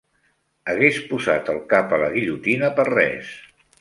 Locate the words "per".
2.81-2.87